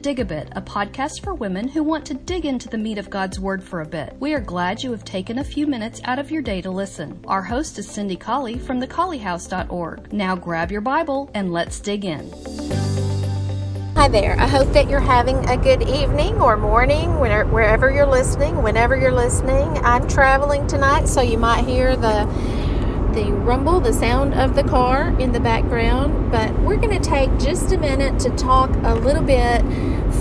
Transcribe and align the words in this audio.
Dig 0.00 0.18
a 0.18 0.24
Bit, 0.24 0.48
a 0.52 0.62
podcast 0.62 1.22
for 1.22 1.34
women 1.34 1.68
who 1.68 1.82
want 1.82 2.06
to 2.06 2.14
dig 2.14 2.46
into 2.46 2.70
the 2.70 2.78
meat 2.78 2.96
of 2.96 3.10
God's 3.10 3.38
Word 3.38 3.62
for 3.62 3.82
a 3.82 3.86
bit. 3.86 4.16
We 4.18 4.32
are 4.32 4.40
glad 4.40 4.82
you 4.82 4.92
have 4.92 5.04
taken 5.04 5.38
a 5.38 5.44
few 5.44 5.66
minutes 5.66 6.00
out 6.04 6.18
of 6.18 6.30
your 6.30 6.40
day 6.40 6.62
to 6.62 6.70
listen. 6.70 7.22
Our 7.26 7.42
host 7.42 7.78
is 7.78 7.86
Cindy 7.86 8.16
Colley 8.16 8.58
from 8.58 8.80
thecolleyhouse.org. 8.80 10.10
Now 10.10 10.36
grab 10.36 10.72
your 10.72 10.80
Bible 10.80 11.30
and 11.34 11.52
let's 11.52 11.80
dig 11.80 12.06
in. 12.06 12.32
Hi 13.94 14.08
there. 14.08 14.40
I 14.40 14.46
hope 14.46 14.72
that 14.72 14.88
you're 14.88 15.00
having 15.00 15.36
a 15.50 15.58
good 15.58 15.86
evening 15.86 16.40
or 16.40 16.56
morning, 16.56 17.20
wherever 17.20 17.90
you're 17.90 18.06
listening, 18.06 18.62
whenever 18.62 18.96
you're 18.96 19.12
listening. 19.12 19.68
I'm 19.84 20.08
traveling 20.08 20.66
tonight, 20.66 21.08
so 21.08 21.20
you 21.20 21.36
might 21.36 21.66
hear 21.66 21.94
the 21.94 22.24
the 23.14 23.32
rumble, 23.32 23.80
the 23.80 23.92
sound 23.92 24.34
of 24.34 24.54
the 24.54 24.62
car 24.62 25.08
in 25.18 25.32
the 25.32 25.40
background, 25.40 26.30
but 26.30 26.56
we're 26.60 26.76
going 26.76 27.00
to 27.00 27.08
take 27.08 27.30
just 27.38 27.72
a 27.72 27.78
minute 27.78 28.20
to 28.20 28.30
talk 28.36 28.70
a 28.84 28.94
little 28.94 29.22
bit 29.22 29.62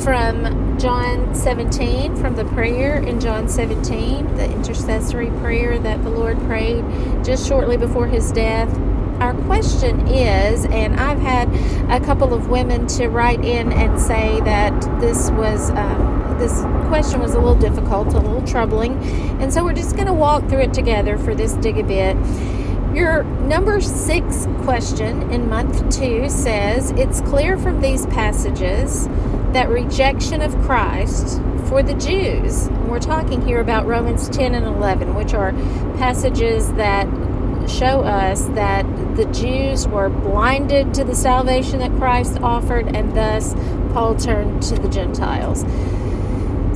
from 0.01 0.77
John 0.79 1.35
17, 1.35 2.15
from 2.15 2.35
the 2.35 2.45
prayer 2.45 2.97
in 2.97 3.19
John 3.19 3.47
17, 3.47 4.35
the 4.35 4.45
intercessory 4.51 5.29
prayer 5.39 5.77
that 5.77 6.03
the 6.03 6.09
Lord 6.09 6.39
prayed 6.45 6.83
just 7.23 7.47
shortly 7.47 7.77
before 7.77 8.07
his 8.07 8.31
death. 8.31 8.75
Our 9.19 9.33
question 9.43 10.07
is, 10.07 10.65
and 10.65 10.99
I've 10.99 11.19
had 11.19 11.49
a 11.91 12.03
couple 12.03 12.33
of 12.33 12.49
women 12.49 12.87
to 12.87 13.09
write 13.09 13.43
in 13.43 13.71
and 13.71 13.99
say 13.99 14.39
that 14.41 14.99
this 14.99 15.29
was. 15.31 15.69
Um, 15.71 16.17
this 16.39 16.61
question 16.87 17.19
was 17.19 17.33
a 17.33 17.37
little 17.37 17.59
difficult, 17.59 18.13
a 18.13 18.19
little 18.19 18.41
troubling, 18.47 18.93
and 19.41 19.53
so 19.53 19.61
we're 19.61 19.73
just 19.73 19.95
going 19.95 20.07
to 20.07 20.13
walk 20.13 20.47
through 20.47 20.61
it 20.61 20.73
together 20.73 21.17
for 21.17 21.35
this 21.35 21.51
dig 21.55 21.77
a 21.77 21.83
bit. 21.83 22.15
Your 22.99 23.23
number 23.23 23.79
six 23.79 24.45
question 24.63 25.31
in 25.31 25.47
month 25.47 25.89
two 25.89 26.27
says 26.27 26.91
it's 26.97 27.21
clear 27.21 27.57
from 27.57 27.79
these 27.79 28.05
passages 28.07 29.07
that 29.53 29.69
rejection 29.69 30.41
of 30.41 30.53
Christ 30.63 31.41
for 31.69 31.81
the 31.81 31.93
Jews, 31.93 32.67
and 32.67 32.91
we're 32.91 32.99
talking 32.99 33.41
here 33.41 33.61
about 33.61 33.85
Romans 33.85 34.27
10 34.27 34.53
and 34.53 34.65
11, 34.65 35.15
which 35.15 35.33
are 35.33 35.53
passages 35.97 36.73
that 36.73 37.05
show 37.69 38.01
us 38.01 38.43
that 38.49 38.83
the 39.15 39.23
Jews 39.27 39.87
were 39.87 40.09
blinded 40.09 40.93
to 40.95 41.05
the 41.05 41.15
salvation 41.15 41.79
that 41.79 41.95
Christ 41.95 42.39
offered, 42.41 42.93
and 42.93 43.15
thus 43.15 43.53
Paul 43.93 44.15
turned 44.15 44.61
to 44.63 44.75
the 44.75 44.89
Gentiles. 44.89 45.61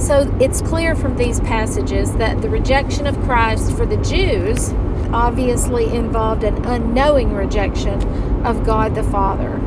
So 0.02 0.34
it's 0.40 0.62
clear 0.62 0.96
from 0.96 1.18
these 1.18 1.42
passages 1.42 2.14
that 2.14 2.42
the 2.42 2.50
rejection 2.50 3.08
of 3.08 3.22
Christ 3.24 3.76
for 3.76 3.86
the 3.86 3.98
Jews 3.98 4.74
obviously 5.14 5.86
involved 5.94 6.44
an 6.44 6.66
unknowing 6.66 7.34
rejection 7.34 8.02
of 8.46 8.66
God 8.66 8.96
the 8.96 9.04
Father, 9.04 9.62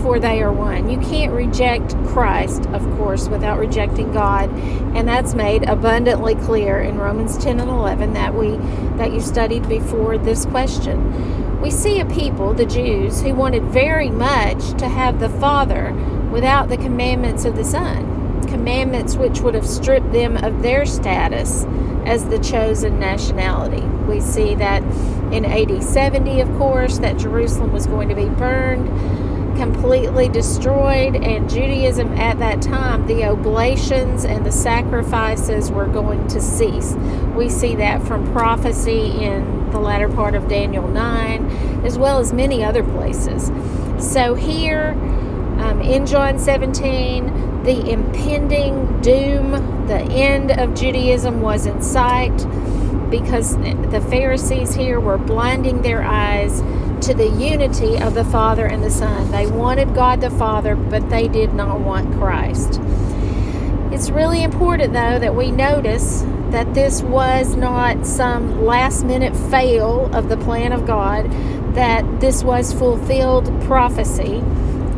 for 0.00 0.18
they 0.18 0.42
are 0.42 0.52
one. 0.52 0.88
You 0.88 0.98
can't 0.98 1.32
reject 1.32 1.96
Christ, 2.06 2.66
of 2.66 2.82
course, 2.96 3.28
without 3.28 3.58
rejecting 3.58 4.12
God, 4.12 4.50
and 4.94 5.06
that's 5.06 5.34
made 5.34 5.68
abundantly 5.68 6.34
clear 6.36 6.80
in 6.80 6.98
Romans 6.98 7.36
10 7.36 7.60
and 7.60 7.70
11 7.70 8.14
that 8.14 8.34
we 8.34 8.56
that 8.96 9.12
you 9.12 9.20
studied 9.20 9.68
before 9.68 10.18
this 10.18 10.46
question. 10.46 11.60
We 11.60 11.70
see 11.70 12.00
a 12.00 12.06
people, 12.06 12.54
the 12.54 12.66
Jews, 12.66 13.22
who 13.22 13.34
wanted 13.34 13.64
very 13.64 14.10
much 14.10 14.76
to 14.78 14.88
have 14.88 15.20
the 15.20 15.28
Father 15.28 15.92
without 16.30 16.68
the 16.68 16.76
commandments 16.76 17.44
of 17.44 17.56
the 17.56 17.64
Son, 17.64 18.40
commandments 18.48 19.16
which 19.16 19.40
would 19.40 19.54
have 19.54 19.66
stripped 19.66 20.12
them 20.12 20.36
of 20.38 20.62
their 20.62 20.86
status 20.86 21.64
as 22.06 22.24
the 22.26 22.38
chosen 22.38 22.98
nationality. 22.98 23.82
We 24.06 24.20
see 24.20 24.54
that 24.56 24.82
in 25.32 25.44
AD 25.44 25.82
70, 25.82 26.40
of 26.40 26.48
course, 26.58 26.98
that 26.98 27.16
Jerusalem 27.16 27.72
was 27.72 27.86
going 27.86 28.08
to 28.08 28.14
be 28.14 28.26
burned, 28.26 28.86
completely 29.56 30.28
destroyed, 30.28 31.16
and 31.16 31.48
Judaism 31.48 32.12
at 32.14 32.38
that 32.38 32.60
time, 32.60 33.06
the 33.06 33.24
oblations 33.24 34.24
and 34.24 34.44
the 34.44 34.52
sacrifices 34.52 35.70
were 35.70 35.86
going 35.86 36.26
to 36.28 36.40
cease. 36.40 36.94
We 37.36 37.48
see 37.48 37.74
that 37.76 38.02
from 38.02 38.30
prophecy 38.32 39.24
in 39.24 39.70
the 39.70 39.78
latter 39.78 40.08
part 40.08 40.34
of 40.34 40.48
Daniel 40.48 40.88
9, 40.88 41.84
as 41.84 41.98
well 41.98 42.18
as 42.18 42.32
many 42.32 42.62
other 42.62 42.82
places. 42.82 43.50
So 43.98 44.34
here 44.34 44.94
um, 45.72 45.80
in 45.80 46.06
John 46.06 46.38
17, 46.38 47.62
the 47.62 47.90
impending 47.90 49.00
doom, 49.00 49.86
the 49.86 50.00
end 50.00 50.50
of 50.50 50.74
Judaism 50.74 51.40
was 51.40 51.66
in 51.66 51.80
sight 51.82 52.36
because 53.10 53.56
the 53.56 54.04
Pharisees 54.10 54.74
here 54.74 55.00
were 55.00 55.18
blinding 55.18 55.82
their 55.82 56.02
eyes 56.02 56.60
to 57.06 57.14
the 57.14 57.28
unity 57.28 57.98
of 57.98 58.14
the 58.14 58.24
Father 58.24 58.66
and 58.66 58.82
the 58.82 58.90
Son. 58.90 59.30
They 59.30 59.46
wanted 59.46 59.94
God 59.94 60.20
the 60.20 60.30
Father, 60.30 60.76
but 60.76 61.08
they 61.10 61.28
did 61.28 61.52
not 61.52 61.80
want 61.80 62.12
Christ. 62.14 62.80
It's 63.92 64.10
really 64.10 64.42
important, 64.42 64.92
though, 64.92 65.18
that 65.18 65.34
we 65.34 65.50
notice 65.50 66.22
that 66.50 66.74
this 66.74 67.02
was 67.02 67.56
not 67.56 68.06
some 68.06 68.64
last 68.64 69.04
minute 69.04 69.34
fail 69.50 70.14
of 70.14 70.28
the 70.28 70.36
plan 70.36 70.72
of 70.72 70.86
God, 70.86 71.30
that 71.74 72.20
this 72.20 72.42
was 72.42 72.72
fulfilled 72.72 73.46
prophecy 73.62 74.42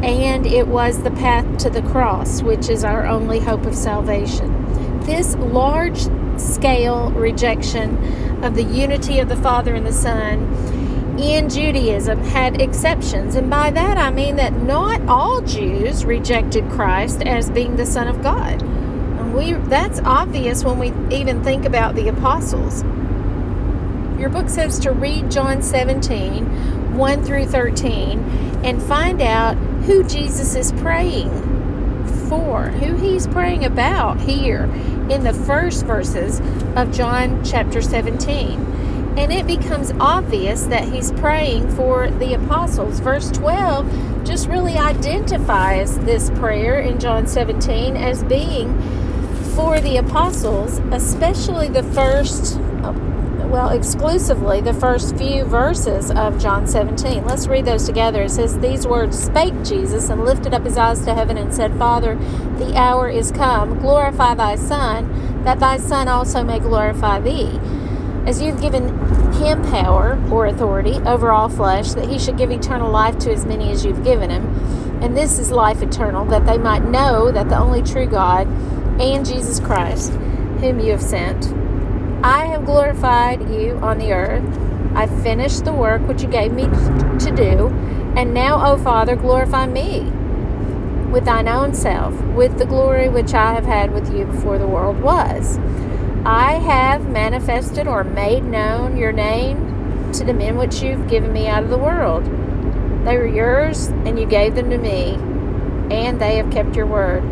and 0.04 0.46
it 0.46 0.68
was 0.68 1.02
the 1.02 1.10
path 1.12 1.58
to 1.58 1.70
the 1.70 1.80
cross, 1.82 2.42
which 2.42 2.68
is 2.68 2.84
our 2.84 3.06
only 3.06 3.40
hope 3.40 3.64
of 3.64 3.74
salvation. 3.74 5.00
This 5.00 5.34
large 5.36 6.06
scale 6.38 7.10
rejection 7.12 8.44
of 8.44 8.54
the 8.54 8.64
unity 8.64 9.18
of 9.18 9.30
the 9.30 9.36
Father 9.36 9.74
and 9.74 9.86
the 9.86 9.92
Son 9.92 10.52
in 11.18 11.48
Judaism 11.48 12.22
had 12.22 12.60
exceptions, 12.60 13.34
and 13.34 13.48
by 13.48 13.70
that 13.70 13.96
I 13.96 14.10
mean 14.10 14.36
that 14.36 14.52
not 14.52 15.00
all 15.08 15.40
Jews 15.40 16.04
rejected 16.04 16.68
Christ 16.70 17.22
as 17.22 17.48
being 17.50 17.76
the 17.76 17.86
Son 17.86 18.06
of 18.06 18.22
God. 18.22 18.62
We 19.34 19.54
that's 19.54 20.00
obvious 20.00 20.64
when 20.64 20.78
we 20.78 20.92
even 21.16 21.42
think 21.42 21.64
about 21.64 21.94
the 21.94 22.08
apostles. 22.08 22.82
Your 24.18 24.28
book 24.28 24.48
says 24.48 24.78
to 24.80 24.92
read 24.92 25.30
John 25.30 25.60
17, 25.60 26.96
1 26.96 27.24
through 27.24 27.46
13, 27.46 28.20
and 28.64 28.80
find 28.82 29.20
out 29.20 29.56
who 29.84 30.02
Jesus 30.04 30.54
is 30.54 30.72
praying 30.72 31.30
for, 32.28 32.64
who 32.68 32.96
he's 32.96 33.26
praying 33.26 33.64
about 33.64 34.18
here 34.20 34.64
in 35.10 35.24
the 35.24 35.32
first 35.32 35.84
verses 35.84 36.40
of 36.74 36.90
John 36.90 37.44
chapter 37.44 37.82
17. 37.82 38.60
And 39.18 39.32
it 39.32 39.46
becomes 39.46 39.92
obvious 40.00 40.64
that 40.64 40.88
he's 40.88 41.12
praying 41.12 41.68
for 41.76 42.10
the 42.10 42.34
apostles. 42.34 42.98
Verse 43.00 43.30
12 43.30 44.24
just 44.24 44.48
really 44.48 44.76
identifies 44.76 45.98
this 46.00 46.30
prayer 46.30 46.80
in 46.80 46.98
John 46.98 47.26
17 47.26 47.96
as 47.96 48.24
being 48.24 48.72
for 49.54 49.80
the 49.80 49.98
apostles, 49.98 50.78
especially 50.90 51.68
the 51.68 51.82
first 51.82 52.58
well, 53.54 53.68
exclusively 53.68 54.60
the 54.60 54.74
first 54.74 55.16
few 55.16 55.44
verses 55.44 56.10
of 56.10 56.42
John 56.42 56.66
17. 56.66 57.24
Let's 57.24 57.46
read 57.46 57.64
those 57.64 57.86
together. 57.86 58.22
It 58.22 58.32
says, 58.32 58.58
These 58.58 58.84
words 58.84 59.16
spake 59.16 59.54
Jesus 59.62 60.08
and 60.08 60.24
lifted 60.24 60.52
up 60.52 60.64
his 60.64 60.76
eyes 60.76 61.04
to 61.04 61.14
heaven 61.14 61.38
and 61.38 61.54
said, 61.54 61.78
Father, 61.78 62.16
the 62.58 62.76
hour 62.76 63.08
is 63.08 63.30
come. 63.30 63.78
Glorify 63.78 64.34
thy 64.34 64.56
Son, 64.56 65.44
that 65.44 65.60
thy 65.60 65.76
Son 65.76 66.08
also 66.08 66.42
may 66.42 66.58
glorify 66.58 67.20
thee. 67.20 67.60
As 68.26 68.42
you've 68.42 68.60
given 68.60 68.88
him 69.34 69.62
power 69.70 70.20
or 70.32 70.46
authority 70.46 70.94
over 71.06 71.30
all 71.30 71.48
flesh, 71.48 71.92
that 71.92 72.08
he 72.08 72.18
should 72.18 72.36
give 72.36 72.50
eternal 72.50 72.90
life 72.90 73.18
to 73.18 73.32
as 73.32 73.46
many 73.46 73.70
as 73.70 73.84
you've 73.84 74.02
given 74.02 74.30
him. 74.30 74.46
And 75.00 75.16
this 75.16 75.38
is 75.38 75.52
life 75.52 75.80
eternal, 75.80 76.24
that 76.24 76.44
they 76.44 76.58
might 76.58 76.82
know 76.88 77.30
that 77.30 77.48
the 77.48 77.58
only 77.60 77.82
true 77.82 78.06
God 78.06 78.48
and 79.00 79.24
Jesus 79.24 79.60
Christ, 79.60 80.10
whom 80.58 80.80
you 80.80 80.90
have 80.90 81.00
sent, 81.00 81.54
I 82.24 82.46
have 82.46 82.64
glorified 82.64 83.50
you 83.50 83.76
on 83.82 83.98
the 83.98 84.14
earth. 84.14 84.58
I 84.94 85.06
finished 85.06 85.66
the 85.66 85.74
work 85.74 86.00
which 86.08 86.22
you 86.22 86.28
gave 86.28 86.52
me 86.52 86.62
to 86.64 87.32
do. 87.36 87.68
And 88.16 88.32
now, 88.32 88.64
O 88.64 88.78
Father, 88.78 89.14
glorify 89.14 89.66
me 89.66 90.10
with 91.10 91.26
thine 91.26 91.48
own 91.48 91.74
self, 91.74 92.18
with 92.28 92.56
the 92.56 92.64
glory 92.64 93.10
which 93.10 93.34
I 93.34 93.52
have 93.52 93.66
had 93.66 93.92
with 93.92 94.10
you 94.10 94.24
before 94.24 94.56
the 94.56 94.66
world 94.66 95.02
was. 95.02 95.58
I 96.24 96.52
have 96.52 97.10
manifested 97.10 97.86
or 97.86 98.04
made 98.04 98.44
known 98.44 98.96
your 98.96 99.12
name 99.12 100.10
to 100.14 100.24
the 100.24 100.32
men 100.32 100.56
which 100.56 100.80
you've 100.80 101.06
given 101.10 101.30
me 101.30 101.46
out 101.46 101.62
of 101.62 101.68
the 101.68 101.76
world. 101.76 102.24
They 103.04 103.18
were 103.18 103.26
yours, 103.26 103.88
and 103.88 104.18
you 104.18 104.24
gave 104.24 104.54
them 104.54 104.70
to 104.70 104.78
me, 104.78 105.16
and 105.94 106.18
they 106.18 106.36
have 106.36 106.50
kept 106.50 106.74
your 106.74 106.86
word. 106.86 107.22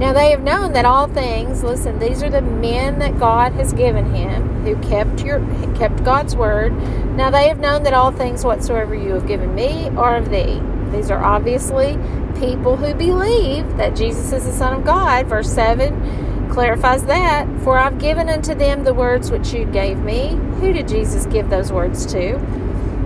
Now 0.00 0.14
they 0.14 0.30
have 0.30 0.42
known 0.42 0.72
that 0.72 0.86
all 0.86 1.08
things, 1.08 1.62
listen, 1.62 1.98
these 1.98 2.22
are 2.22 2.30
the 2.30 2.40
men 2.40 2.98
that 3.00 3.18
God 3.18 3.52
has 3.52 3.74
given 3.74 4.14
him 4.14 4.64
who 4.64 4.74
kept 4.88 5.22
your 5.22 5.40
kept 5.74 6.02
God's 6.04 6.34
word. 6.34 6.72
Now 7.16 7.28
they 7.28 7.48
have 7.48 7.60
known 7.60 7.82
that 7.82 7.92
all 7.92 8.10
things 8.10 8.42
whatsoever 8.42 8.94
you 8.94 9.12
have 9.12 9.26
given 9.26 9.54
me 9.54 9.90
are 9.90 10.16
of 10.16 10.30
thee. 10.30 10.62
These 10.90 11.10
are 11.10 11.22
obviously 11.22 11.98
people 12.38 12.76
who 12.76 12.94
believe 12.94 13.76
that 13.76 13.94
Jesus 13.94 14.32
is 14.32 14.46
the 14.46 14.52
Son 14.52 14.72
of 14.72 14.86
God. 14.86 15.26
Verse 15.26 15.52
7 15.52 16.48
clarifies 16.50 17.04
that. 17.04 17.46
For 17.60 17.78
I've 17.78 17.98
given 17.98 18.30
unto 18.30 18.54
them 18.54 18.84
the 18.84 18.94
words 18.94 19.30
which 19.30 19.52
you 19.52 19.66
gave 19.66 19.98
me. 19.98 20.30
Who 20.60 20.72
did 20.72 20.88
Jesus 20.88 21.26
give 21.26 21.50
those 21.50 21.70
words 21.70 22.06
to? 22.06 22.36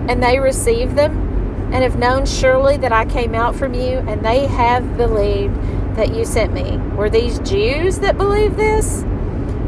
And 0.07 0.23
they 0.23 0.39
received 0.39 0.95
them 0.95 1.73
and 1.73 1.83
have 1.83 1.99
known 1.99 2.25
surely 2.25 2.77
that 2.77 2.93
I 2.93 3.03
came 3.05 3.35
out 3.35 3.53
from 3.53 3.73
you, 3.73 3.97
and 4.07 4.23
they 4.23 4.45
have 4.45 4.95
believed 4.95 5.57
that 5.95 6.13
you 6.13 6.25
sent 6.25 6.53
me. 6.53 6.77
Were 6.95 7.09
these 7.09 7.39
Jews 7.39 7.99
that 7.99 8.17
believe 8.17 8.55
this? 8.57 9.03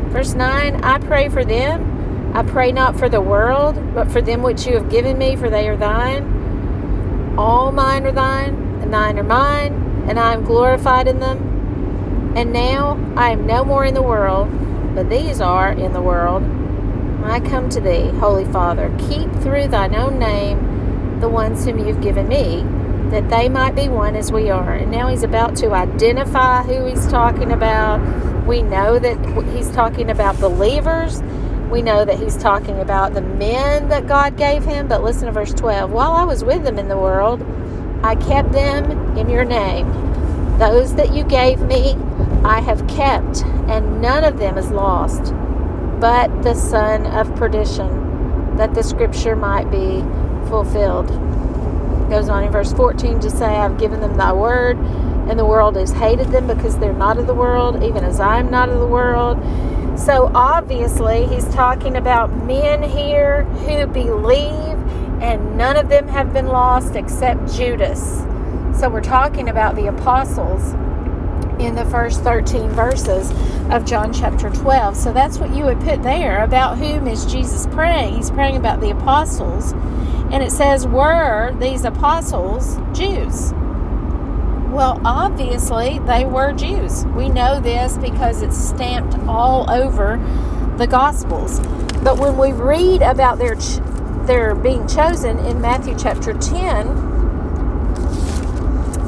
Verse 0.10 0.34
9 0.34 0.84
I 0.84 1.00
pray 1.00 1.30
for 1.30 1.44
them. 1.46 2.34
I 2.36 2.44
pray 2.44 2.72
not 2.72 2.98
for 2.98 3.10
the 3.10 3.22
world, 3.22 3.94
but 3.94 4.12
for 4.12 4.22
them 4.22 4.44
which 4.44 4.66
you 4.68 4.74
have 4.74 4.90
given 4.90 5.18
me, 5.18 5.36
for 5.36 5.50
they 5.50 5.68
are 5.70 5.78
thine. 5.78 7.36
All 7.38 7.72
mine 7.72 8.06
are 8.06 8.12
thine, 8.12 8.54
and 8.82 8.94
thine 8.94 9.18
are 9.18 9.24
mine, 9.24 10.06
and 10.08 10.20
I 10.20 10.34
am 10.34 10.44
glorified 10.44 11.08
in 11.08 11.20
them. 11.20 12.34
And 12.36 12.54
now 12.54 13.00
I 13.16 13.32
am 13.32 13.48
no 13.48 13.66
more 13.66 13.86
in 13.86 13.94
the 13.94 14.04
world, 14.04 14.50
but 14.94 15.10
these 15.10 15.42
are 15.42 15.72
in 15.72 15.94
the 15.94 16.02
world. 16.02 16.44
I 17.24 17.40
come 17.40 17.70
to 17.70 17.82
thee, 17.82 18.10
Holy 18.20 18.46
Father. 18.46 18.96
Keep 19.10 19.32
through 19.42 19.68
thine 19.68 19.96
own 19.96 20.20
name 20.20 21.20
the 21.20 21.30
ones 21.30 21.66
whom 21.66 21.80
you've 21.80 22.02
given 22.02 22.28
me, 22.28 22.64
that 23.12 23.30
they 23.30 23.50
might 23.50 23.76
be 23.76 23.88
one 23.88 24.16
as 24.16 24.32
we 24.32 24.50
are. 24.50 24.74
And 24.74 24.92
now 24.92 25.08
he's 25.08 25.24
about 25.24 25.56
to 25.58 25.72
identify 25.72 26.64
who 26.64 26.86
he's 26.86 27.08
talking 27.08 27.52
about. 27.52 28.00
We 28.46 28.62
know 28.62 29.00
that 29.00 29.18
he's 29.56 29.72
talking 29.72 30.10
about 30.10 30.40
believers. 30.40 31.22
We 31.72 31.82
know 31.82 32.06
that 32.06 32.18
he's 32.18 32.38
talking 32.38 32.80
about 32.80 33.14
the 33.14 33.22
men 33.22 33.90
that 33.90 34.08
God 34.08 34.38
gave 34.38 34.64
him. 34.64 34.88
But 34.88 35.04
listen 35.04 35.26
to 35.26 35.32
verse 35.32 35.54
12. 35.54 35.92
While 35.92 36.12
I 36.12 36.24
was 36.24 36.44
with 36.44 36.64
them 36.64 36.78
in 36.80 36.88
the 36.88 36.98
world, 36.98 37.46
I 38.04 38.16
kept 38.16 38.52
them 38.52 39.18
in 39.18 39.30
your 39.30 39.46
name. 39.46 39.90
Those 40.60 40.96
that 40.96 41.14
you 41.14 41.24
gave 41.24 41.60
me, 41.62 41.96
I 42.44 42.62
have 42.62 42.88
kept, 42.88 43.44
and 43.68 44.02
none 44.02 44.24
of 44.24 44.38
them 44.40 44.58
is 44.58 44.72
lost, 44.72 45.34
but 46.00 46.44
the 46.44 46.56
son 46.56 47.06
of 47.06 47.36
perdition, 47.36 48.56
that 48.58 48.74
the 48.74 48.82
scripture 48.82 49.36
might 49.36 49.70
be 49.70 50.02
fulfilled 50.50 51.10
goes 52.10 52.30
on 52.30 52.44
in 52.44 52.52
verse 52.52 52.74
14 52.74 53.20
to 53.22 53.30
say, 53.30 53.46
I've 53.46 53.78
given 53.78 54.00
them 54.00 54.18
thy 54.18 54.34
word, 54.34 54.78
and 54.78 55.38
the 55.38 55.46
world 55.46 55.76
has 55.76 55.92
hated 55.92 56.28
them 56.28 56.48
because 56.48 56.78
they're 56.78 56.94
not 56.94 57.18
of 57.18 57.28
the 57.28 57.34
world, 57.34 57.84
even 57.84 58.04
as 58.04 58.20
I'm 58.20 58.50
not 58.50 58.70
of 58.70 58.80
the 58.80 58.88
world. 58.88 59.38
So 60.00 60.32
obviously, 60.34 61.26
he's 61.26 61.48
talking 61.54 61.96
about 61.96 62.32
men 62.46 62.84
here 62.84 63.44
who 63.44 63.88
believe, 63.88 64.78
and 65.22 65.58
none 65.58 65.76
of 65.76 65.90
them 65.90 66.08
have 66.08 66.34
been 66.34 66.48
lost 66.48 66.96
except 66.96 67.52
Judas. 67.54 68.20
So 68.80 68.90
we're 68.90 69.02
talking 69.02 69.50
about 69.50 69.76
the 69.76 69.88
apostles 69.88 70.76
in 71.60 71.76
the 71.76 71.86
first 71.86 72.22
13 72.24 72.70
verses 72.70 73.32
of 73.72 73.86
John 73.86 74.14
chapter 74.14 74.50
12. 74.50 74.96
So 74.96 75.14
that's 75.14 75.38
what 75.38 75.56
you 75.56 75.66
would 75.66 75.80
put 75.82 76.04
there. 76.04 76.44
About 76.44 76.78
whom 76.78 77.08
is 77.08 77.26
Jesus 77.26 77.68
praying? 77.68 78.16
He's 78.16 78.30
praying 78.30 78.58
about 78.58 78.82
the 78.82 78.92
apostles. 78.92 79.74
And 80.32 80.44
it 80.44 80.52
says, 80.52 80.86
Were 80.88 81.56
these 81.60 81.86
apostles 81.86 82.78
Jews? 82.94 83.54
Well, 84.72 85.02
obviously, 85.06 86.00
they 86.00 86.26
were 86.26 86.54
Jews. 86.54 87.06
We 87.08 87.30
know 87.30 87.60
this 87.60 87.98
because 87.98 88.42
it's 88.42 88.58
stamped 88.58 89.18
all 89.28 89.70
over 89.72 90.18
the 90.78 90.86
Gospels. 90.86 91.60
But 92.04 92.20
when 92.20 92.38
we 92.38 92.52
read 92.52 93.02
about 93.02 93.40
their, 93.40 93.56
their 94.26 94.54
being 94.54 94.88
chosen 94.88 95.40
in 95.40 95.62
Matthew 95.62 95.96
chapter 95.98 96.34
10, 96.34 97.07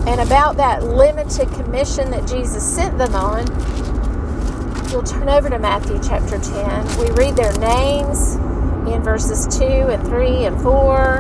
and 0.10 0.20
about 0.22 0.58
that 0.58 0.84
limited 0.84 1.50
commission 1.52 2.10
that 2.12 2.28
Jesus 2.28 2.64
sent 2.64 2.98
them 2.98 3.14
on, 3.14 3.46
you'll 4.90 5.04
turn 5.04 5.30
over 5.30 5.50
to 5.50 5.60
Matthew 5.60 6.00
chapter 6.04 6.40
10. 6.40 7.00
We 7.00 7.12
read 7.12 7.36
their 7.36 7.54
names, 7.60 8.38
in 8.88 9.04
verses 9.04 9.46
2 9.58 9.64
and 9.64 10.04
3 10.08 10.46
and 10.46 10.62
4. 10.62 11.18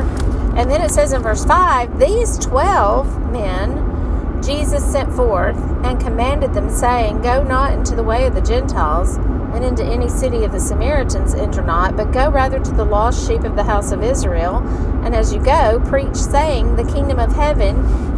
And 0.57 0.69
then 0.69 0.81
it 0.81 0.89
says 0.89 1.13
in 1.13 1.21
verse 1.21 1.45
5 1.45 2.00
These 2.00 2.39
12 2.39 3.31
men 3.31 4.41
Jesus 4.44 4.83
sent 4.83 5.13
forth 5.13 5.57
and 5.83 6.00
commanded 6.00 6.53
them, 6.53 6.69
saying, 6.69 7.21
Go 7.21 7.44
not 7.44 7.74
into 7.74 7.95
the 7.95 8.03
way 8.03 8.25
of 8.25 8.33
the 8.33 8.41
Gentiles, 8.41 9.18
and 9.53 9.63
into 9.65 9.83
any 9.83 10.07
city 10.07 10.44
of 10.44 10.51
the 10.51 10.59
Samaritans 10.59 11.33
enter 11.33 11.62
not, 11.62 11.97
but 11.97 12.12
go 12.12 12.30
rather 12.30 12.59
to 12.59 12.71
the 12.71 12.86
lost 12.86 13.27
sheep 13.27 13.44
of 13.44 13.56
the 13.56 13.63
house 13.63 13.91
of 13.91 14.01
Israel. 14.01 14.57
And 15.03 15.13
as 15.13 15.33
you 15.33 15.44
go, 15.44 15.81
preach, 15.86 16.15
saying, 16.15 16.75
The 16.75 16.89
kingdom 16.89 17.19
of 17.19 17.33
heaven 17.33 17.75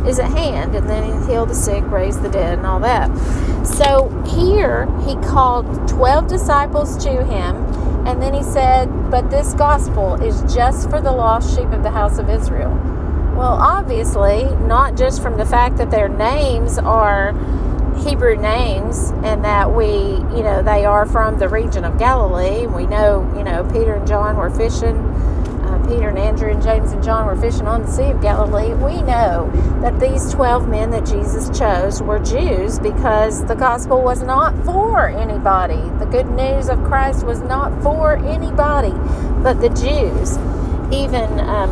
is 0.07 0.19
at 0.19 0.31
hand. 0.31 0.75
And 0.75 0.89
then 0.89 1.03
he 1.03 1.31
heal 1.31 1.45
the 1.45 1.55
sick, 1.55 1.83
raise 1.89 2.19
the 2.19 2.29
dead, 2.29 2.57
and 2.57 2.67
all 2.67 2.79
that. 2.79 3.09
So 3.65 4.09
here 4.27 4.85
he 5.05 5.15
called 5.15 5.87
12 5.87 6.27
disciples 6.27 6.97
to 7.03 7.23
him 7.23 7.55
and 8.05 8.21
then 8.21 8.33
he 8.33 8.41
said, 8.41 9.11
But 9.11 9.29
this 9.29 9.53
gospel 9.53 10.15
is 10.15 10.41
just 10.53 10.89
for 10.89 11.01
the 11.01 11.11
lost 11.11 11.55
sheep 11.55 11.71
of 11.71 11.83
the 11.83 11.91
house 11.91 12.17
of 12.17 12.29
Israel. 12.29 12.71
Well, 13.35 13.53
obviously, 13.53 14.45
not 14.65 14.97
just 14.97 15.21
from 15.21 15.37
the 15.37 15.45
fact 15.45 15.77
that 15.77 15.91
their 15.91 16.09
names 16.09 16.79
are 16.79 17.33
Hebrew 18.03 18.35
names 18.35 19.11
and 19.23 19.45
that 19.45 19.73
we, 19.73 19.85
you 19.85 20.43
know, 20.43 20.63
they 20.63 20.83
are 20.83 21.05
from 21.05 21.37
the 21.37 21.47
region 21.47 21.85
of 21.85 21.99
Galilee. 21.99 22.65
We 22.65 22.87
know, 22.87 23.31
you 23.37 23.43
know, 23.43 23.63
Peter 23.71 23.93
and 23.93 24.07
John 24.07 24.35
were 24.35 24.49
fishing 24.49 24.97
uh, 25.71 25.87
Peter 25.87 26.09
and 26.09 26.17
Andrew 26.17 26.49
and 26.49 26.61
James 26.61 26.91
and 26.91 27.03
John 27.03 27.25
were 27.25 27.35
fishing 27.35 27.67
on 27.67 27.83
the 27.83 27.87
Sea 27.87 28.11
of 28.11 28.21
Galilee, 28.21 28.73
we 28.73 29.01
know 29.03 29.49
that 29.81 29.99
these 29.99 30.31
12 30.31 30.67
men 30.67 30.91
that 30.91 31.05
Jesus 31.05 31.57
chose 31.57 32.01
were 32.01 32.19
Jews 32.19 32.79
because 32.79 33.45
the 33.45 33.55
gospel 33.55 34.01
was 34.01 34.21
not 34.21 34.55
for 34.65 35.07
anybody. 35.07 35.81
The 35.99 36.05
good 36.05 36.27
news 36.27 36.69
of 36.69 36.83
Christ 36.83 37.25
was 37.25 37.41
not 37.41 37.81
for 37.81 38.15
anybody 38.17 38.93
but 39.43 39.59
the 39.59 39.69
Jews. 39.69 40.37
Even 40.93 41.39
um, 41.39 41.69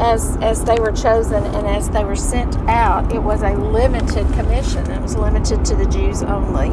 as 0.00 0.36
as 0.40 0.64
they 0.64 0.78
were 0.78 0.92
chosen 0.92 1.44
and 1.44 1.66
as 1.66 1.90
they 1.90 2.04
were 2.04 2.16
sent 2.16 2.56
out, 2.68 3.12
it 3.12 3.22
was 3.22 3.42
a 3.42 3.54
limited 3.54 4.26
commission. 4.34 4.90
It 4.90 5.02
was 5.02 5.16
limited 5.16 5.64
to 5.66 5.76
the 5.76 5.86
Jews 5.86 6.22
only. 6.22 6.70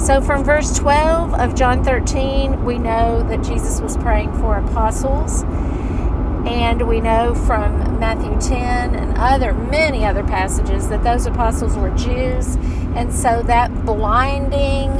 So, 0.00 0.20
from 0.20 0.44
verse 0.44 0.76
12 0.78 1.34
of 1.34 1.54
John 1.54 1.82
13, 1.82 2.64
we 2.64 2.78
know 2.78 3.22
that 3.28 3.42
Jesus 3.42 3.80
was 3.80 3.96
praying 3.96 4.32
for 4.38 4.56
apostles. 4.56 5.42
And 6.46 6.86
we 6.86 7.00
know 7.00 7.34
from 7.34 7.98
Matthew 7.98 8.40
10 8.40 8.94
and 8.94 9.18
other 9.18 9.52
many 9.52 10.04
other 10.04 10.22
passages 10.22 10.88
that 10.88 11.02
those 11.02 11.26
apostles 11.26 11.76
were 11.76 11.90
Jews. 11.90 12.56
And 12.94 13.12
so 13.12 13.42
that 13.42 13.84
blinding 13.84 14.90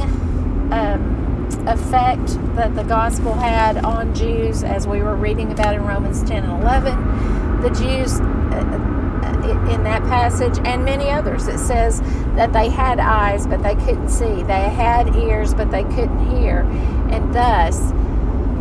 um, 0.71 1.47
effect 1.67 2.37
that 2.55 2.75
the 2.75 2.83
gospel 2.83 3.33
had 3.33 3.77
on 3.83 4.13
Jews, 4.13 4.63
as 4.63 4.87
we 4.87 5.01
were 5.01 5.15
reading 5.15 5.51
about 5.51 5.73
in 5.73 5.85
Romans 5.85 6.21
10 6.23 6.43
and 6.43 6.61
11, 6.61 7.61
the 7.61 7.69
Jews 7.69 8.19
in 9.69 9.83
that 9.83 10.01
passage 10.03 10.57
and 10.65 10.83
many 10.83 11.09
others. 11.09 11.47
It 11.47 11.59
says 11.59 12.01
that 12.35 12.53
they 12.53 12.69
had 12.69 12.99
eyes, 12.99 13.47
but 13.47 13.63
they 13.63 13.75
couldn't 13.75 14.09
see. 14.09 14.43
They 14.43 14.69
had 14.69 15.15
ears, 15.15 15.53
but 15.53 15.71
they 15.71 15.83
couldn't 15.83 16.27
hear. 16.35 16.61
And 17.09 17.33
thus, 17.33 17.91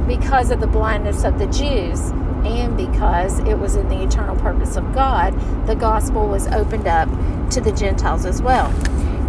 because 0.06 0.50
of 0.50 0.60
the 0.60 0.66
blindness 0.66 1.24
of 1.24 1.38
the 1.38 1.46
Jews, 1.46 2.12
and 2.46 2.76
because 2.76 3.38
it 3.40 3.54
was 3.54 3.76
in 3.76 3.88
the 3.88 4.02
eternal 4.02 4.36
purpose 4.36 4.76
of 4.76 4.94
God, 4.94 5.34
the 5.66 5.74
gospel 5.74 6.28
was 6.28 6.46
opened 6.48 6.86
up 6.86 7.08
to 7.50 7.60
the 7.60 7.72
Gentiles 7.72 8.24
as 8.24 8.40
well. 8.40 8.70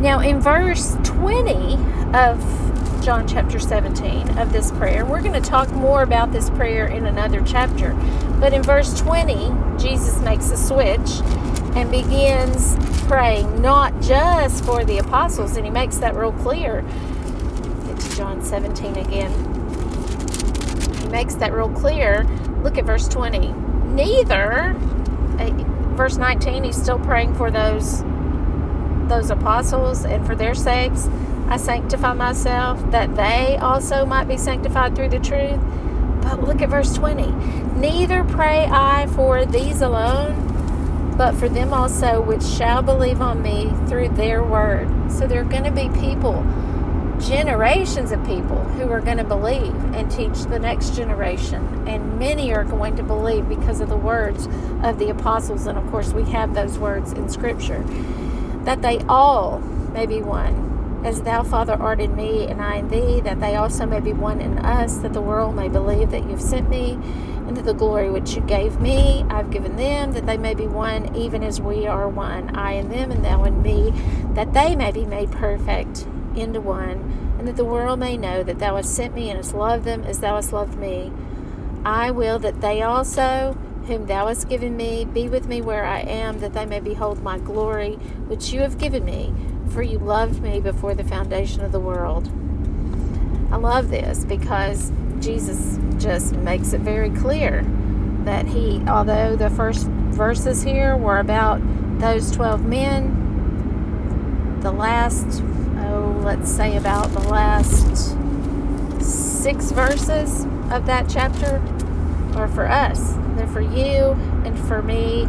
Now, 0.01 0.19
in 0.19 0.39
verse 0.39 0.95
20 1.03 1.75
of 2.13 3.03
John 3.03 3.27
chapter 3.27 3.59
17 3.59 4.37
of 4.37 4.51
this 4.51 4.71
prayer, 4.71 5.05
we're 5.05 5.21
going 5.21 5.33
to 5.33 5.49
talk 5.49 5.69
more 5.71 6.03
about 6.03 6.31
this 6.31 6.49
prayer 6.51 6.87
in 6.87 7.05
another 7.05 7.41
chapter. 7.45 7.93
But 8.39 8.53
in 8.53 8.61
verse 8.61 8.99
20, 8.99 9.51
Jesus 9.79 10.19
makes 10.21 10.51
a 10.51 10.57
switch 10.57 11.21
and 11.75 11.89
begins 11.89 12.75
praying 13.07 13.61
not 13.61 13.99
just 14.01 14.63
for 14.65 14.83
the 14.83 14.97
apostles, 14.97 15.57
and 15.57 15.65
he 15.65 15.71
makes 15.71 15.97
that 15.97 16.15
real 16.15 16.33
clear. 16.33 16.81
Get 17.87 17.99
to 17.99 18.15
John 18.17 18.43
17 18.43 18.97
again. 18.97 19.31
He 21.01 21.07
makes 21.07 21.35
that 21.35 21.53
real 21.53 21.69
clear. 21.69 22.27
Look 22.63 22.77
at 22.77 22.85
verse 22.85 23.07
20. 23.07 23.53
Neither, 23.93 24.75
uh, 25.39 25.49
verse 25.95 26.17
19, 26.17 26.63
he's 26.63 26.81
still 26.81 26.99
praying 26.99 27.35
for 27.35 27.51
those 27.51 28.03
those 29.07 29.29
apostles 29.29 30.03
and 30.03 30.25
for 30.25 30.35
their 30.35 30.53
sakes. 30.53 31.07
I 31.47 31.55
sanctify 31.55 32.13
myself 32.13 32.91
that 32.91 33.15
they 33.15 33.57
also 33.57 34.05
might 34.05 34.27
be 34.27 34.35
sanctified 34.35 34.95
through 34.95 35.09
the 35.09 35.19
truth. 35.19 35.59
But 36.21 36.43
look 36.43 36.61
at 36.61 36.69
verse 36.69 36.93
20. 36.93 37.31
Neither 37.79 38.25
pray 38.25 38.65
I 38.65 39.07
for 39.07 39.45
these 39.45 39.81
alone 39.81 40.47
but 41.17 41.33
for 41.35 41.49
them 41.49 41.73
also 41.73 42.21
which 42.21 42.43
shall 42.43 42.83
believe 42.83 43.21
on 43.21 43.41
me 43.41 43.73
through 43.87 44.09
their 44.09 44.43
word. 44.43 44.87
So 45.11 45.25
there 45.25 45.41
are 45.41 45.45
going 45.45 45.63
to 45.63 45.71
be 45.71 45.89
people, 45.99 46.45
generations 47.19 48.11
of 48.11 48.23
people, 48.25 48.63
who 48.63 48.89
are 48.91 49.01
going 49.01 49.17
to 49.17 49.23
believe 49.23 49.73
and 49.93 50.09
teach 50.11 50.43
the 50.45 50.59
next 50.59 50.95
generation. 50.95 51.87
And 51.87 52.19
many 52.19 52.53
are 52.53 52.63
going 52.63 52.95
to 52.97 53.03
believe 53.03 53.47
because 53.49 53.81
of 53.81 53.89
the 53.89 53.97
words 53.97 54.47
of 54.83 54.99
the 54.99 55.09
apostles. 55.09 55.67
And 55.67 55.77
of 55.77 55.89
course, 55.89 56.13
we 56.13 56.23
have 56.31 56.53
those 56.53 56.77
words 56.77 57.11
in 57.13 57.29
Scripture. 57.29 57.83
That 58.63 58.81
they 58.81 58.99
all 59.09 59.59
may 59.93 60.05
be 60.05 60.21
one. 60.21 61.01
As 61.05 61.21
thou, 61.21 61.43
Father, 61.43 61.73
art 61.73 61.99
in 61.99 62.15
me, 62.15 62.45
and 62.47 62.61
I 62.61 62.77
in 62.77 62.89
thee, 62.89 63.21
that 63.21 63.39
they 63.39 63.55
also 63.55 63.85
may 63.85 63.99
be 63.99 64.13
one 64.13 64.41
in 64.41 64.57
us, 64.59 64.97
that 64.97 65.13
the 65.13 65.21
world 65.21 65.55
may 65.55 65.69
believe 65.69 66.11
that 66.11 66.29
you've 66.29 66.41
sent 66.41 66.69
me 66.69 66.93
and 67.47 67.55
that 67.55 67.63
the 67.63 67.73
glory 67.73 68.09
which 68.09 68.35
you 68.35 68.41
gave 68.41 68.81
me, 68.81 69.25
I've 69.29 69.51
given 69.51 69.77
them, 69.77 70.11
that 70.11 70.25
they 70.25 70.37
may 70.37 70.53
be 70.53 70.67
one, 70.67 71.15
even 71.15 71.43
as 71.43 71.61
we 71.61 71.87
are 71.87 72.09
one, 72.09 72.53
I 72.57 72.73
and 72.73 72.91
them, 72.91 73.09
and 73.09 73.23
thou 73.23 73.43
and 73.43 73.63
me, 73.63 73.93
that 74.33 74.53
they 74.53 74.75
may 74.75 74.91
be 74.91 75.05
made 75.05 75.31
perfect 75.31 76.05
into 76.37 76.61
one, 76.61 77.35
and 77.39 77.47
that 77.47 77.55
the 77.55 77.65
world 77.65 77.99
may 77.99 78.17
know 78.17 78.43
that 78.43 78.59
thou 78.59 78.75
hast 78.75 78.95
sent 78.95 79.13
me 79.13 79.29
and 79.29 79.37
hast 79.37 79.53
loved 79.53 79.83
them 79.83 80.03
as 80.03 80.19
thou 80.19 80.35
hast 80.35 80.53
loved 80.53 80.77
me. 80.77 81.11
I 81.83 82.11
will 82.11 82.39
that 82.39 82.61
they 82.61 82.81
also, 82.81 83.57
whom 83.85 84.07
thou 84.07 84.27
hast 84.27 84.49
given 84.49 84.75
me, 84.75 85.05
be 85.05 85.29
with 85.29 85.47
me 85.47 85.61
where 85.61 85.85
I 85.85 85.99
am, 86.01 86.39
that 86.39 86.53
they 86.53 86.65
may 86.65 86.79
behold 86.79 87.23
my 87.23 87.37
glory, 87.37 87.93
which 88.27 88.51
you 88.51 88.61
have 88.61 88.77
given 88.77 89.05
me, 89.05 89.33
for 89.69 89.81
you 89.81 89.99
loved 89.99 90.41
me 90.41 90.59
before 90.59 90.93
the 90.95 91.03
foundation 91.03 91.61
of 91.61 91.71
the 91.71 91.79
world. 91.79 92.29
I 93.51 93.55
love 93.55 93.89
this 93.89 94.25
because 94.25 94.91
Jesus 95.19 95.79
just 95.97 96.33
makes 96.35 96.73
it 96.73 96.81
very 96.81 97.09
clear 97.09 97.63
that 98.25 98.45
he, 98.45 98.81
although 98.87 99.35
the 99.37 99.49
first 99.49 99.87
verses 99.87 100.63
here 100.63 100.97
were 100.97 101.19
about 101.19 101.61
those 101.99 102.29
12 102.31 102.65
men, 102.65 103.23
the 104.61 104.71
last, 104.71 105.41
let's 106.23 106.51
say 106.51 106.77
about 106.77 107.11
the 107.11 107.27
last 107.29 108.15
six 109.01 109.71
verses 109.71 110.45
of 110.71 110.85
that 110.85 111.07
chapter 111.09 111.61
are 112.35 112.47
for 112.47 112.67
us. 112.67 113.13
They're 113.35 113.47
for 113.47 113.61
you 113.61 114.11
and 114.45 114.57
for 114.67 114.81
me, 114.81 115.25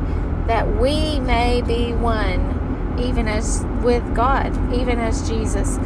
that 0.46 0.80
we 0.80 1.20
may 1.20 1.62
be 1.62 1.92
one, 1.92 2.96
even 2.98 3.28
as 3.28 3.64
with 3.82 4.14
God, 4.14 4.74
even 4.74 4.98
as 4.98 5.28
Jesus 5.28 5.78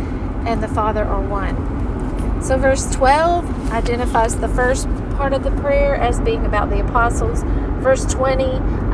and 0.46 0.62
the 0.62 0.68
Father 0.68 1.04
are 1.04 1.20
one. 1.20 2.42
So, 2.42 2.56
verse 2.56 2.90
12 2.90 3.72
identifies 3.72 4.36
the 4.36 4.48
first 4.48 4.88
part 5.16 5.32
of 5.32 5.44
the 5.44 5.52
prayer 5.62 5.94
as 5.94 6.20
being 6.20 6.44
about 6.44 6.70
the 6.70 6.80
apostles. 6.80 7.42
Verse 7.82 8.04
20 8.06 8.44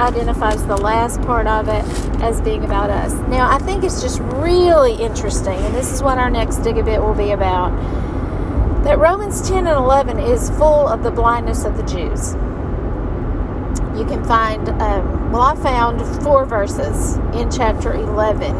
identifies 0.01 0.65
the 0.67 0.77
last 0.77 1.21
part 1.23 1.47
of 1.47 1.69
it 1.69 1.85
as 2.23 2.41
being 2.41 2.65
about 2.65 2.89
us. 2.89 3.13
Now, 3.29 3.51
I 3.51 3.59
think 3.59 3.85
it's 3.85 4.01
just 4.01 4.19
really 4.21 4.95
interesting, 4.95 5.59
and 5.59 5.75
this 5.75 5.93
is 5.93 6.03
what 6.03 6.17
our 6.17 6.31
next 6.31 6.59
dig 6.59 6.79
a 6.79 6.83
bit 6.83 6.99
will 7.03 7.15
be 7.15 7.33
about, 7.33 7.71
that 8.85 8.99
Romans 8.99 9.47
10 9.47 9.67
and 9.67 9.77
11 9.77 10.19
is 10.19 10.49
full 10.51 10.89
of 10.89 11.03
the 11.03 11.11
blindness 11.11 11.65
of 11.65 11.77
the 11.77 11.83
Jews. 11.83 12.33
You 13.99 14.07
can 14.07 14.25
find, 14.25 14.69
um, 14.81 15.33
well, 15.33 15.43
I 15.43 15.55
found 15.57 16.01
four 16.23 16.47
verses 16.47 17.17
in 17.35 17.51
chapter 17.51 17.93
11. 17.93 18.55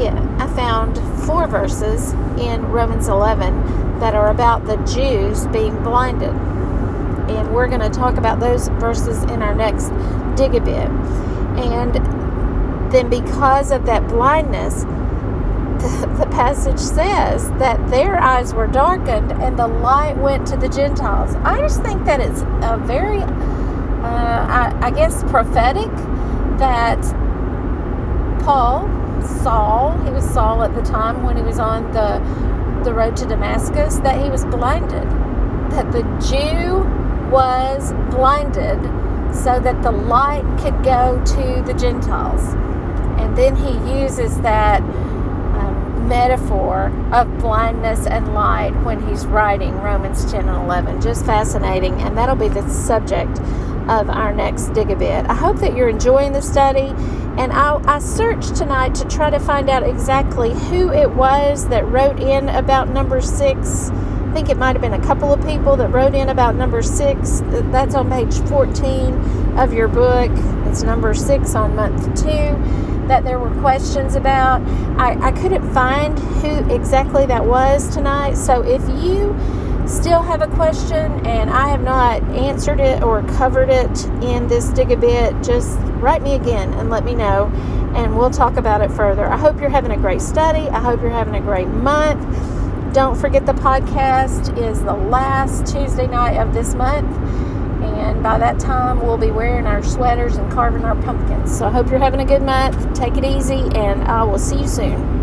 Yeah, 0.00 0.36
I 0.40 0.48
found 0.48 0.98
four 1.26 1.46
verses 1.46 2.12
in 2.40 2.66
Romans 2.72 3.06
11 3.06 4.00
that 4.00 4.16
are 4.16 4.30
about 4.30 4.66
the 4.66 4.76
Jews 4.78 5.46
being 5.46 5.80
blinded. 5.84 6.34
And 7.28 7.54
we're 7.54 7.68
going 7.68 7.80
to 7.80 7.90
talk 7.90 8.16
about 8.16 8.40
those 8.40 8.68
verses 8.68 9.22
in 9.24 9.42
our 9.42 9.54
next 9.54 9.88
dig 10.36 10.54
a 10.54 10.60
bit. 10.60 10.88
And 11.58 11.94
then, 12.92 13.08
because 13.08 13.70
of 13.70 13.86
that 13.86 14.06
blindness, 14.08 14.82
the, 14.82 16.06
the 16.18 16.26
passage 16.30 16.78
says 16.78 17.50
that 17.52 17.90
their 17.90 18.20
eyes 18.20 18.54
were 18.54 18.66
darkened 18.66 19.32
and 19.32 19.58
the 19.58 19.66
light 19.66 20.16
went 20.16 20.46
to 20.48 20.56
the 20.56 20.68
Gentiles. 20.68 21.34
I 21.36 21.58
just 21.60 21.82
think 21.82 22.04
that 22.04 22.20
it's 22.20 22.42
a 22.42 22.78
very, 22.82 23.20
uh, 23.20 23.26
I, 24.02 24.78
I 24.80 24.90
guess, 24.90 25.22
prophetic 25.24 25.90
that 26.58 27.00
Paul, 28.44 28.88
Saul, 29.42 29.98
he 30.04 30.10
was 30.10 30.28
Saul 30.30 30.62
at 30.62 30.74
the 30.74 30.82
time 30.82 31.22
when 31.22 31.36
he 31.36 31.42
was 31.42 31.58
on 31.58 31.90
the 31.92 32.20
the 32.84 32.92
road 32.92 33.16
to 33.16 33.24
Damascus 33.26 33.96
that 34.00 34.22
he 34.22 34.28
was 34.30 34.44
blinded, 34.44 35.08
that 35.70 35.90
the 35.90 36.02
Jew 36.28 36.84
was 37.30 37.92
blinded 38.10 38.82
so 39.34 39.58
that 39.60 39.82
the 39.82 39.90
light 39.90 40.44
could 40.60 40.84
go 40.84 41.22
to 41.24 41.62
the 41.66 41.74
Gentiles. 41.74 42.54
And 43.20 43.36
then 43.36 43.56
he 43.56 44.00
uses 44.00 44.40
that 44.40 44.80
um, 44.82 46.08
metaphor 46.08 46.92
of 47.12 47.38
blindness 47.38 48.06
and 48.06 48.32
light 48.34 48.72
when 48.84 49.06
he's 49.08 49.26
writing 49.26 49.74
Romans 49.80 50.30
10 50.30 50.48
and 50.48 50.64
11. 50.64 51.00
Just 51.00 51.26
fascinating. 51.26 51.94
And 51.94 52.16
that'll 52.16 52.36
be 52.36 52.48
the 52.48 52.68
subject 52.68 53.40
of 53.88 54.08
our 54.08 54.34
next 54.34 54.68
dig 54.72 54.90
a 54.90 54.96
bit. 54.96 55.26
I 55.26 55.34
hope 55.34 55.58
that 55.58 55.76
you're 55.76 55.88
enjoying 55.88 56.32
the 56.32 56.40
study. 56.40 56.92
And 57.36 57.52
I, 57.52 57.80
I 57.84 57.98
searched 57.98 58.56
tonight 58.56 58.94
to 58.96 59.04
try 59.08 59.30
to 59.30 59.38
find 59.38 59.68
out 59.68 59.82
exactly 59.82 60.54
who 60.54 60.92
it 60.92 61.10
was 61.10 61.68
that 61.68 61.86
wrote 61.88 62.20
in 62.20 62.48
about 62.48 62.88
number 62.88 63.20
six. 63.20 63.90
Think 64.34 64.48
it 64.48 64.58
might 64.58 64.74
have 64.74 64.82
been 64.82 64.94
a 64.94 65.06
couple 65.06 65.32
of 65.32 65.46
people 65.46 65.76
that 65.76 65.92
wrote 65.92 66.12
in 66.12 66.28
about 66.28 66.56
number 66.56 66.82
six. 66.82 67.40
That's 67.70 67.94
on 67.94 68.10
page 68.10 68.36
14 68.48 69.14
of 69.56 69.72
your 69.72 69.86
book. 69.86 70.32
It's 70.66 70.82
number 70.82 71.14
six 71.14 71.54
on 71.54 71.76
month 71.76 72.20
two 72.20 72.58
that 73.06 73.22
there 73.22 73.38
were 73.38 73.52
questions 73.60 74.16
about. 74.16 74.60
I, 74.98 75.28
I 75.28 75.30
couldn't 75.30 75.72
find 75.72 76.18
who 76.18 76.68
exactly 76.74 77.26
that 77.26 77.44
was 77.44 77.94
tonight. 77.94 78.34
So 78.34 78.62
if 78.62 78.82
you 79.02 79.38
still 79.86 80.20
have 80.22 80.42
a 80.42 80.48
question 80.48 81.24
and 81.24 81.48
I 81.48 81.68
have 81.68 81.82
not 81.82 82.20
answered 82.30 82.80
it 82.80 83.04
or 83.04 83.22
covered 83.22 83.70
it 83.70 84.04
in 84.20 84.48
this 84.48 84.70
dig 84.70 84.90
a 84.90 84.96
bit, 84.96 85.32
just 85.44 85.78
write 86.00 86.22
me 86.22 86.34
again 86.34 86.74
and 86.74 86.90
let 86.90 87.04
me 87.04 87.14
know 87.14 87.52
and 87.94 88.18
we'll 88.18 88.30
talk 88.30 88.56
about 88.56 88.80
it 88.80 88.90
further. 88.90 89.26
I 89.26 89.36
hope 89.36 89.60
you're 89.60 89.70
having 89.70 89.92
a 89.92 89.96
great 89.96 90.20
study. 90.20 90.68
I 90.70 90.80
hope 90.80 91.00
you're 91.02 91.10
having 91.10 91.36
a 91.36 91.40
great 91.40 91.68
month. 91.68 92.53
Don't 92.94 93.16
forget 93.16 93.44
the 93.44 93.54
podcast 93.54 94.56
is 94.56 94.78
the 94.84 94.94
last 94.94 95.66
Tuesday 95.66 96.06
night 96.06 96.36
of 96.36 96.54
this 96.54 96.76
month. 96.76 97.10
And 97.82 98.22
by 98.22 98.38
that 98.38 98.60
time, 98.60 99.04
we'll 99.04 99.18
be 99.18 99.32
wearing 99.32 99.66
our 99.66 99.82
sweaters 99.82 100.36
and 100.36 100.48
carving 100.52 100.84
our 100.84 100.94
pumpkins. 101.02 101.58
So 101.58 101.66
I 101.66 101.72
hope 101.72 101.90
you're 101.90 101.98
having 101.98 102.20
a 102.20 102.24
good 102.24 102.42
month. 102.42 102.94
Take 102.94 103.16
it 103.16 103.24
easy, 103.24 103.68
and 103.74 104.04
I 104.04 104.22
will 104.22 104.38
see 104.38 104.60
you 104.60 104.68
soon. 104.68 105.13